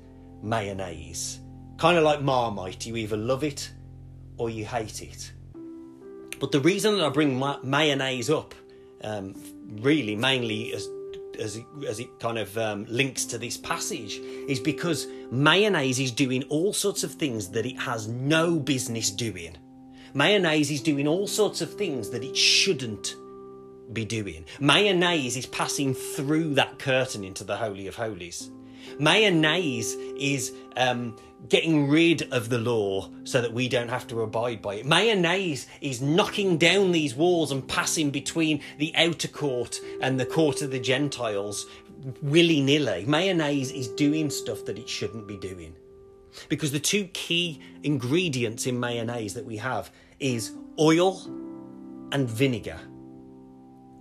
mayonnaise. 0.42 1.40
Kind 1.78 1.99
of 1.99 2.04
like 2.04 2.23
Marmite, 2.23 2.87
you 2.87 2.96
either 2.96 3.16
love 3.16 3.44
it 3.44 3.73
or 4.37 4.50
you 4.50 4.64
hate 4.64 5.02
it. 5.02 5.32
But 6.38 6.52
the 6.52 6.61
reason 6.61 6.96
that 6.96 7.04
I 7.04 7.08
bring 7.08 7.42
mayonnaise 7.62 8.30
up, 8.30 8.54
um, 9.02 9.34
really 9.80 10.16
mainly 10.16 10.73
as 10.75 10.88
as 11.38 11.56
it, 11.56 11.66
as 11.87 11.99
it 11.99 12.20
kind 12.20 12.38
of 12.38 12.56
um, 12.58 12.87
links 12.88 13.25
to 13.25 13.38
this 13.38 13.56
passage 13.56 14.20
is 14.49 14.61
because 14.61 15.08
mayonnaise 15.32 15.99
is 15.99 16.12
doing 16.12 16.44
all 16.44 16.73
sorts 16.73 17.02
of 17.02 17.12
things 17.12 17.49
that 17.49 17.66
it 17.66 17.76
has 17.76 18.06
no 18.06 18.56
business 18.58 19.11
doing. 19.11 19.56
Mayonnaise 20.14 20.70
is 20.70 20.80
doing 20.80 21.08
all 21.08 21.26
sorts 21.26 21.61
of 21.61 21.75
things 21.75 22.11
that 22.11 22.23
it 22.23 22.37
shouldn't 22.37 23.16
be 23.93 24.05
doing. 24.05 24.45
Mayonnaise 24.61 25.37
is 25.37 25.47
passing 25.47 25.95
through 25.95 26.55
that 26.55 26.79
curtain 26.79 27.25
into 27.25 27.45
the 27.45 27.57
Holy 27.57 27.87
of 27.87 27.97
Holies. 27.97 28.50
Mayonnaise 28.99 29.95
is 30.19 30.53
um, 30.76 31.17
getting 31.49 31.88
rid 31.88 32.33
of 32.33 32.49
the 32.49 32.59
law 32.59 33.11
so 33.25 33.41
that 33.41 33.53
we 33.53 33.69
don't 33.69 33.88
have 33.88 34.07
to 34.09 34.23
abide 34.23 34.62
by 34.62 34.76
it. 34.76 34.87
Mayonnaise 34.87 35.67
is 35.81 36.00
knocking 36.00 36.57
down 36.59 36.93
these 36.93 37.14
walls 37.14 37.50
and 37.50 37.67
passing 37.67 38.11
between 38.11 38.61
the 38.79 38.95
outer 38.97 39.29
court 39.29 39.81
and 40.00 40.19
the 40.19 40.26
court 40.26 40.62
of 40.62 40.71
the 40.71 40.79
Gentiles 40.79 41.67
willy 42.23 42.61
nilly. 42.61 43.05
Mayonnaise 43.07 43.71
is 43.71 43.88
doing 43.88 44.31
stuff 44.31 44.64
that 44.67 44.79
it 44.79 44.88
shouldn't 44.88 45.26
be 45.26 45.37
doing. 45.37 45.75
Because 46.49 46.73
the 46.73 46.81
two 46.81 47.05
key 47.09 47.61
ingredients 47.83 48.67
in 48.67 48.79
mayonnaise 48.81 49.35
that 49.35 49.45
we 49.45 49.57
have 49.59 49.91
is 50.19 50.53
oil 50.79 51.23
and 52.12 52.29
vinegar. 52.29 52.81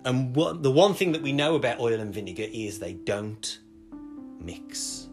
And 0.04 0.36
what, 0.36 0.62
the 0.62 0.70
one 0.70 0.94
thing 0.94 1.12
that 1.12 1.22
we 1.22 1.32
know 1.32 1.54
about 1.54 1.80
oil 1.80 1.98
and 1.98 2.12
vinegar 2.12 2.46
is 2.52 2.78
they 2.78 2.92
don't 2.92 3.58
mix. 4.38 5.08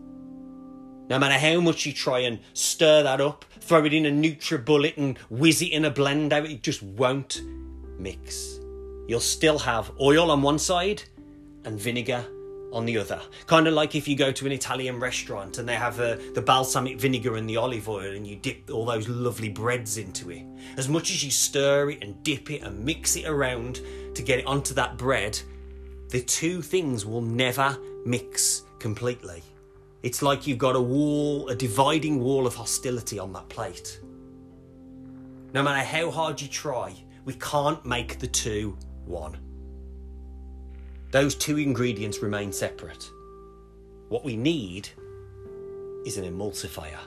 No 1.10 1.20
matter 1.20 1.38
how 1.38 1.60
much 1.62 1.86
you 1.86 1.94
try 1.94 2.20
and 2.20 2.40
stir 2.54 3.04
that 3.04 3.22
up, 3.22 3.46
throw 3.60 3.86
it 3.86 3.94
in 3.94 4.06
a 4.06 4.12
NutriBullet 4.12 4.98
and 4.98 5.18
whiz 5.30 5.62
it 5.62 5.72
in 5.72 5.86
a 5.86 5.92
blender, 5.92 6.50
it 6.50 6.64
just 6.64 6.84
won't 6.84 7.42
mix. 7.98 8.60
You'll 9.08 9.20
still 9.20 9.60
have 9.60 9.92
oil 10.00 10.32
on 10.32 10.42
one 10.42 10.60
side 10.60 11.04
and 11.66 11.80
vinegar 11.80 12.26
on 12.72 12.86
the 12.86 12.98
other. 12.98 13.22
Kind 13.48 13.68
of 13.68 13.74
like 13.74 13.96
if 13.96 14.08
you 14.08 14.16
go 14.16 14.32
to 14.32 14.46
an 14.46 14.52
Italian 14.52 15.00
restaurant 15.00 15.58
and 15.58 15.68
they 15.68 15.76
have 15.76 16.00
uh, 16.00 16.18
the 16.34 16.42
balsamic 16.42 17.00
vinegar 17.00 17.36
and 17.36 17.50
the 17.50 17.58
olive 17.58 17.90
oil 17.90 18.16
and 18.16 18.26
you 18.26 18.36
dip 18.36 18.70
all 18.72 18.86
those 18.86 19.08
lovely 19.08 19.50
breads 19.50 19.98
into 19.98 20.32
it. 20.32 20.44
As 20.78 20.88
much 20.88 21.12
as 21.12 21.24
you 21.24 21.32
stir 21.32 21.92
it 21.92 22.04
and 22.04 22.22
dip 22.24 22.50
it 22.50 22.62
and 22.62 22.84
mix 22.84 23.16
it 23.16 23.28
around 23.28 23.82
to 24.16 24.22
get 24.22 24.40
it 24.40 24.48
onto 24.48 24.74
that 24.76 24.98
bread, 24.98 25.40
the 26.10 26.22
two 26.22 26.62
things 26.62 27.06
will 27.06 27.22
never 27.22 27.78
mix 28.06 28.64
completely. 28.80 29.44
It's 30.04 30.22
like 30.22 30.48
you've 30.48 30.58
got 30.58 30.76
a 30.76 30.82
wall, 30.82 31.50
a 31.50 31.56
dividing 31.56 32.20
wall 32.20 32.48
of 32.48 32.56
hostility 32.56 33.20
on 33.20 33.32
that 33.34 33.48
plate. 33.50 34.00
No 35.54 35.62
matter 35.62 35.86
how 35.86 36.10
hard 36.10 36.42
you 36.42 36.48
try, 36.48 36.96
we 37.26 37.34
can't 37.36 37.86
make 37.86 38.20
the 38.20 38.28
two 38.28 38.78
one. 39.06 39.38
Those 41.12 41.36
two 41.36 41.58
ingredients 41.58 42.22
remain 42.22 42.54
separate. 42.54 43.10
What 44.10 44.24
we 44.24 44.36
need 44.38 44.90
is 46.06 46.18
an 46.18 46.26
emulsifier. 46.26 47.00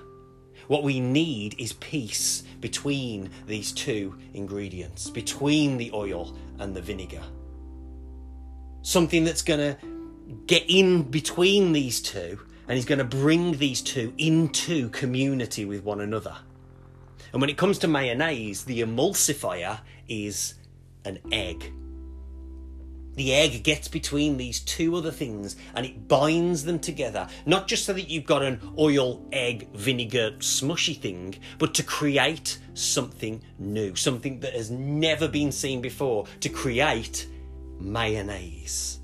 What 0.68 0.82
we 0.82 1.00
need 1.00 1.56
is 1.58 1.74
peace 1.74 2.42
between 2.60 3.30
these 3.46 3.72
two 3.72 4.16
ingredients, 4.32 5.10
between 5.10 5.76
the 5.76 5.90
oil 5.92 6.36
and 6.58 6.74
the 6.74 6.80
vinegar. 6.80 7.22
Something 8.82 9.24
that's 9.24 9.42
going 9.42 9.60
to 9.60 9.76
get 10.46 10.64
in 10.68 11.02
between 11.02 11.72
these 11.72 12.00
two 12.00 12.38
and 12.66 12.76
he's 12.76 12.86
going 12.86 12.98
to 12.98 13.04
bring 13.04 13.58
these 13.58 13.82
two 13.82 14.14
into 14.16 14.88
community 14.90 15.64
with 15.64 15.84
one 15.84 16.00
another. 16.00 16.36
And 17.32 17.40
when 17.40 17.50
it 17.50 17.56
comes 17.56 17.78
to 17.78 17.88
mayonnaise, 17.88 18.64
the 18.64 18.80
emulsifier 18.80 19.80
is 20.08 20.54
an 21.04 21.18
egg. 21.32 21.72
The 23.16 23.32
egg 23.32 23.62
gets 23.62 23.88
between 23.88 24.36
these 24.36 24.60
two 24.60 24.96
other 24.96 25.10
things 25.10 25.56
and 25.74 25.86
it 25.86 26.08
binds 26.08 26.64
them 26.64 26.78
together, 26.78 27.28
not 27.46 27.68
just 27.68 27.84
so 27.84 27.92
that 27.92 28.08
you've 28.08 28.26
got 28.26 28.42
an 28.42 28.60
oil, 28.78 29.24
egg, 29.32 29.68
vinegar, 29.74 30.32
smushy 30.38 30.98
thing, 30.98 31.36
but 31.58 31.74
to 31.74 31.82
create 31.82 32.58
something 32.74 33.42
new, 33.58 33.94
something 33.94 34.40
that 34.40 34.54
has 34.54 34.70
never 34.70 35.28
been 35.28 35.52
seen 35.52 35.80
before, 35.80 36.26
to 36.40 36.48
create 36.48 37.28
mayonnaise. 37.78 39.00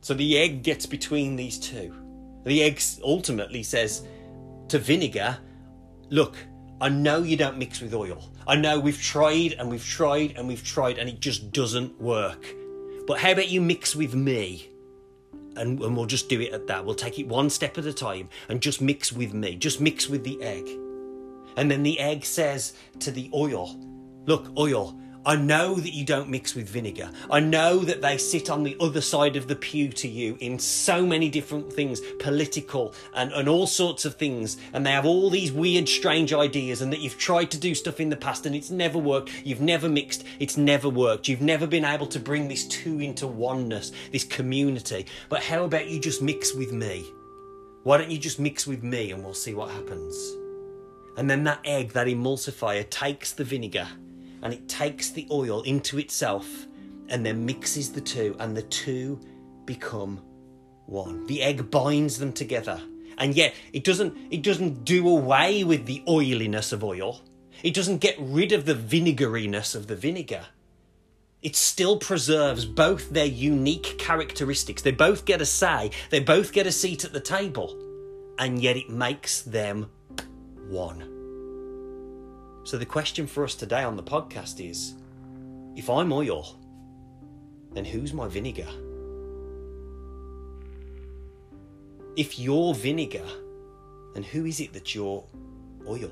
So 0.00 0.14
the 0.14 0.38
egg 0.38 0.62
gets 0.62 0.86
between 0.86 1.34
these 1.36 1.58
two. 1.58 1.94
The 2.44 2.62
egg 2.62 2.80
ultimately 3.02 3.62
says 3.62 4.06
to 4.68 4.78
vinegar, 4.78 5.38
Look, 6.10 6.36
I 6.80 6.90
know 6.90 7.22
you 7.22 7.36
don't 7.36 7.56
mix 7.56 7.80
with 7.80 7.94
oil. 7.94 8.30
I 8.46 8.56
know 8.56 8.78
we've 8.78 9.00
tried 9.00 9.54
and 9.54 9.70
we've 9.70 9.84
tried 9.84 10.34
and 10.36 10.46
we've 10.46 10.62
tried 10.62 10.98
and 10.98 11.08
it 11.08 11.20
just 11.20 11.50
doesn't 11.50 11.98
work. 12.00 12.54
But 13.06 13.18
how 13.18 13.32
about 13.32 13.48
you 13.48 13.60
mix 13.60 13.94
with 13.94 14.14
me? 14.14 14.70
And, 15.56 15.80
and 15.80 15.96
we'll 15.96 16.06
just 16.06 16.28
do 16.28 16.40
it 16.40 16.52
at 16.52 16.66
that. 16.66 16.84
We'll 16.84 16.94
take 16.94 17.18
it 17.18 17.28
one 17.28 17.48
step 17.48 17.78
at 17.78 17.86
a 17.86 17.92
time 17.92 18.28
and 18.48 18.60
just 18.60 18.80
mix 18.80 19.12
with 19.12 19.34
me. 19.34 19.56
Just 19.56 19.80
mix 19.80 20.08
with 20.08 20.24
the 20.24 20.42
egg. 20.42 20.68
And 21.56 21.70
then 21.70 21.82
the 21.82 21.98
egg 22.00 22.24
says 22.24 22.72
to 23.00 23.10
the 23.10 23.30
oil, 23.32 23.76
Look, 24.26 24.48
oil, 24.58 24.98
I 25.26 25.36
know 25.36 25.74
that 25.76 25.94
you 25.94 26.04
don't 26.04 26.28
mix 26.28 26.54
with 26.54 26.68
vinegar. 26.68 27.10
I 27.30 27.40
know 27.40 27.78
that 27.78 28.02
they 28.02 28.18
sit 28.18 28.50
on 28.50 28.62
the 28.62 28.76
other 28.78 29.00
side 29.00 29.36
of 29.36 29.48
the 29.48 29.56
pew 29.56 29.88
to 29.88 30.08
you 30.08 30.36
in 30.40 30.58
so 30.58 31.06
many 31.06 31.30
different 31.30 31.72
things, 31.72 32.02
political 32.18 32.94
and, 33.14 33.32
and 33.32 33.48
all 33.48 33.66
sorts 33.66 34.04
of 34.04 34.16
things. 34.16 34.58
And 34.74 34.84
they 34.84 34.90
have 34.90 35.06
all 35.06 35.30
these 35.30 35.50
weird, 35.50 35.88
strange 35.88 36.34
ideas, 36.34 36.82
and 36.82 36.92
that 36.92 37.00
you've 37.00 37.18
tried 37.18 37.50
to 37.52 37.58
do 37.58 37.74
stuff 37.74 38.00
in 38.00 38.10
the 38.10 38.16
past 38.16 38.44
and 38.44 38.54
it's 38.54 38.70
never 38.70 38.98
worked. 38.98 39.30
You've 39.44 39.62
never 39.62 39.88
mixed, 39.88 40.24
it's 40.40 40.58
never 40.58 40.90
worked. 40.90 41.26
You've 41.26 41.40
never 41.40 41.66
been 41.66 41.86
able 41.86 42.06
to 42.08 42.20
bring 42.20 42.48
this 42.48 42.66
two 42.66 43.00
into 43.00 43.26
oneness, 43.26 43.92
this 44.12 44.24
community. 44.24 45.06
But 45.30 45.42
how 45.42 45.64
about 45.64 45.88
you 45.88 46.00
just 46.00 46.20
mix 46.20 46.52
with 46.52 46.72
me? 46.72 47.10
Why 47.82 47.96
don't 47.96 48.10
you 48.10 48.18
just 48.18 48.38
mix 48.38 48.66
with 48.66 48.82
me 48.82 49.10
and 49.10 49.24
we'll 49.24 49.32
see 49.32 49.54
what 49.54 49.70
happens? 49.70 50.36
And 51.16 51.30
then 51.30 51.44
that 51.44 51.60
egg, 51.64 51.92
that 51.92 52.08
emulsifier, 52.08 52.88
takes 52.90 53.32
the 53.32 53.44
vinegar 53.44 53.88
and 54.44 54.52
it 54.52 54.68
takes 54.68 55.10
the 55.10 55.26
oil 55.30 55.62
into 55.62 55.98
itself 55.98 56.66
and 57.08 57.24
then 57.24 57.44
mixes 57.44 57.92
the 57.92 58.00
two, 58.00 58.36
and 58.38 58.56
the 58.56 58.62
two 58.62 59.20
become 59.64 60.22
one. 60.86 61.26
The 61.26 61.42
egg 61.42 61.70
binds 61.70 62.18
them 62.18 62.32
together. 62.32 62.80
And 63.18 63.34
yet 63.34 63.54
it 63.72 63.84
doesn't 63.84 64.16
it 64.30 64.42
doesn't 64.42 64.84
do 64.84 65.08
away 65.08 65.64
with 65.64 65.86
the 65.86 66.02
oiliness 66.08 66.72
of 66.72 66.82
oil. 66.82 67.20
It 67.62 67.74
doesn't 67.74 67.98
get 67.98 68.16
rid 68.18 68.52
of 68.52 68.66
the 68.66 68.74
vinegariness 68.74 69.74
of 69.74 69.86
the 69.86 69.96
vinegar. 69.96 70.46
It 71.40 71.56
still 71.56 71.98
preserves 71.98 72.64
both 72.64 73.10
their 73.10 73.26
unique 73.26 73.98
characteristics. 73.98 74.82
They 74.82 74.92
both 74.92 75.26
get 75.26 75.42
a 75.42 75.46
say, 75.46 75.90
they 76.10 76.20
both 76.20 76.52
get 76.52 76.66
a 76.66 76.72
seat 76.72 77.04
at 77.04 77.12
the 77.12 77.20
table, 77.20 77.78
and 78.38 78.62
yet 78.62 78.76
it 78.76 78.88
makes 78.88 79.42
them 79.42 79.90
one. 80.68 81.13
So, 82.64 82.78
the 82.78 82.86
question 82.86 83.26
for 83.26 83.44
us 83.44 83.54
today 83.54 83.82
on 83.82 83.94
the 83.94 84.02
podcast 84.02 84.58
is 84.58 84.94
if 85.76 85.90
I'm 85.90 86.10
oil, 86.10 86.58
then 87.72 87.84
who's 87.84 88.14
my 88.14 88.26
vinegar? 88.26 88.66
If 92.16 92.38
you're 92.38 92.72
vinegar, 92.72 93.26
then 94.14 94.22
who 94.22 94.46
is 94.46 94.60
it 94.60 94.72
that 94.72 94.94
you're 94.94 95.22
oil? 95.86 96.10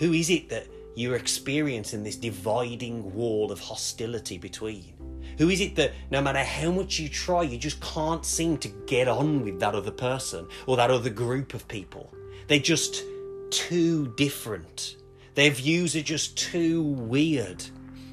Who 0.00 0.12
is 0.12 0.28
it 0.28 0.50
that 0.50 0.66
you're 0.94 1.16
experiencing 1.16 2.04
this 2.04 2.16
dividing 2.16 3.14
wall 3.14 3.50
of 3.50 3.60
hostility 3.60 4.36
between? 4.36 4.92
Who 5.38 5.48
is 5.48 5.62
it 5.62 5.76
that 5.76 5.92
no 6.10 6.20
matter 6.20 6.44
how 6.44 6.72
much 6.72 6.98
you 6.98 7.08
try, 7.08 7.42
you 7.42 7.56
just 7.56 7.80
can't 7.80 8.24
seem 8.24 8.58
to 8.58 8.68
get 8.86 9.08
on 9.08 9.44
with 9.44 9.60
that 9.60 9.74
other 9.74 9.92
person 9.92 10.46
or 10.66 10.76
that 10.76 10.90
other 10.90 11.08
group 11.10 11.54
of 11.54 11.66
people? 11.68 12.12
They 12.48 12.58
just 12.58 13.04
too 13.50 14.12
different. 14.16 14.96
Their 15.34 15.50
views 15.50 15.94
are 15.96 16.02
just 16.02 16.36
too 16.36 16.82
weird. 16.82 17.64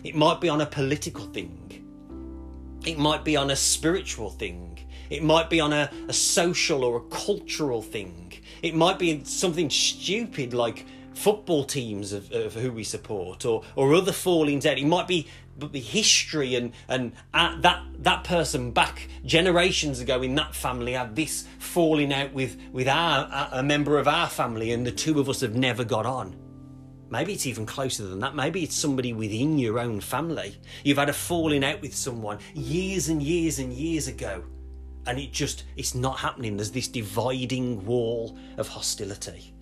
It 0.04 0.15
might 0.15 0.39
be 0.39 0.50
on 0.50 0.62
a 0.62 0.65
political 0.65 1.25
thing, 1.25 1.84
it 2.86 2.98
might 3.00 3.25
be 3.25 3.36
on 3.36 3.50
a 3.50 3.56
spiritual 3.56 4.30
thing, 4.30 4.80
it 5.10 5.24
might 5.24 5.50
be 5.50 5.60
on 5.60 5.74
a, 5.74 5.89
a 6.08 6.13
social 6.13 6.84
or 6.84 6.98
a 6.98 7.02
cultural 7.10 7.82
thing, 7.82 8.34
it 8.62 8.76
might 8.76 9.00
be 9.00 9.24
something 9.24 9.69
stupid 9.69 10.54
like 10.54 10.86
football 11.15 11.63
teams 11.63 12.13
of, 12.13 12.32
of 12.32 12.54
who 12.54 12.71
we 12.71 12.84
support 12.84 13.45
or, 13.45 13.63
or 13.76 13.95
other 13.95 14.12
fallings 14.12 14.65
out. 14.65 14.78
It 14.78 14.86
might 14.86 15.08
be 15.08 15.28
but 15.58 15.72
the 15.72 15.80
history 15.80 16.56
and 16.56 16.74
and 16.88 17.13
uh, 17.34 17.60
that 17.62 17.84
that 18.00 18.24
person 18.24 18.72
back 18.72 19.08
generations 19.26 20.00
ago 20.00 20.22
in 20.22 20.36
that 20.36 20.56
family 20.56 20.94
had 20.94 21.15
this 21.15 21.48
falling 21.60 22.13
out 22.13 22.34
with 22.34 22.58
with 22.72 22.88
our 22.88 23.50
a 23.52 23.63
member 23.63 23.98
of 23.98 24.08
our 24.08 24.28
family 24.30 24.72
and 24.72 24.86
the 24.86 24.91
two 24.91 25.20
of 25.20 25.30
us 25.30 25.41
have 25.41 25.56
never 25.56 25.84
got 25.84 26.06
on. 26.06 26.36
Maybe 27.10 27.34
it's 27.34 27.46
even 27.46 27.65
closer 27.65 28.06
than 28.06 28.20
that. 28.20 28.36
Maybe 28.36 28.63
it's 28.63 28.76
somebody 28.76 29.13
within 29.13 29.60
your 29.60 29.80
own 29.80 30.02
family. 30.02 30.60
You've 30.84 30.98
had 30.98 31.08
a 31.08 31.13
falling 31.13 31.63
out 31.63 31.80
with 31.82 31.96
someone 31.96 32.39
years 32.54 33.10
and 33.10 33.22
years 33.22 33.60
and 33.60 33.72
years 33.72 34.08
ago 34.08 34.44
and 35.08 35.20
it 35.20 35.32
just 35.32 35.63
it's 35.78 35.96
not 35.96 36.20
happening. 36.20 36.58
There's 36.58 36.72
this 36.72 36.88
dividing 36.88 37.86
wall 37.86 38.38
of 38.58 38.68
hostility 38.68 39.55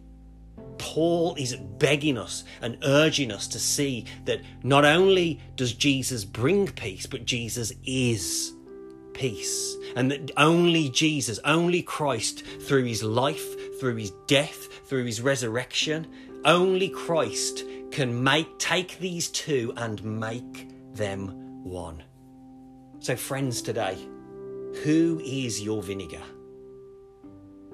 Paul 0.84 1.34
is 1.36 1.56
begging 1.56 2.18
us 2.18 2.44
and 2.62 2.78
urging 2.84 3.32
us 3.32 3.48
to 3.48 3.58
see 3.58 4.06
that 4.26 4.42
not 4.64 4.84
only 4.84 5.40
does 5.56 5.72
Jesus 5.72 6.26
bring 6.26 6.68
peace, 6.68 7.06
but 7.06 7.24
Jesus 7.24 7.72
is 7.86 8.52
peace. 9.14 9.78
And 9.96 10.12
that 10.12 10.32
only 10.36 10.90
Jesus, 10.90 11.40
only 11.46 11.84
Christ, 11.84 12.44
through 12.46 12.84
his 12.84 13.02
life, 13.02 13.80
through 13.80 13.96
his 13.96 14.12
death, 14.28 14.68
through 14.86 15.06
his 15.06 15.22
resurrection, 15.22 16.06
only 16.44 16.90
Christ 16.90 17.64
can 17.92 18.22
make 18.22 18.60
take 18.60 19.00
these 19.00 19.30
two 19.30 19.72
and 19.78 20.04
make 20.04 20.68
them 20.96 21.64
one. 21.64 22.04
So, 23.00 23.16
friends, 23.16 23.62
today, 23.62 23.98
who 24.84 25.22
is 25.24 25.62
your 25.62 25.82
vinegar? 25.82 26.24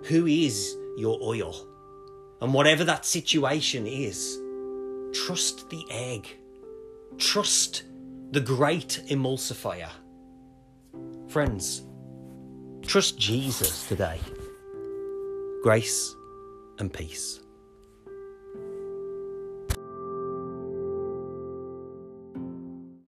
Who 0.03 0.27
is 0.27 0.75
your 0.95 1.17
oil? 1.23 1.68
And 2.41 2.53
whatever 2.53 2.83
that 2.85 3.05
situation 3.05 3.85
is, 3.85 4.39
trust 5.13 5.69
the 5.69 5.83
egg. 5.89 6.27
Trust 7.17 7.83
the 8.31 8.39
great 8.39 9.01
emulsifier. 9.09 9.89
Friends, 11.27 11.83
trust 12.85 13.17
Jesus 13.19 13.87
today. 13.87 14.19
Grace 15.63 16.15
and 16.77 16.91
peace. 16.91 17.41